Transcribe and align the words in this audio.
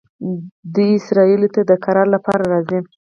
دوی 0.73 0.89
اسرائیلو 0.99 1.49
ته 1.55 1.61
د 1.69 1.71
کار 1.85 1.97
لپاره 2.15 2.43
راځي. 2.51 2.79